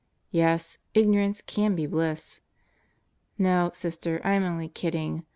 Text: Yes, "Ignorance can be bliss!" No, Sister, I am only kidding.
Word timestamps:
Yes, 0.31 0.79
"Ignorance 0.95 1.43
can 1.43 1.75
be 1.75 1.85
bliss!" 1.85 2.41
No, 3.37 3.69
Sister, 3.71 4.19
I 4.23 4.31
am 4.31 4.43
only 4.43 4.67
kidding. 4.67 5.27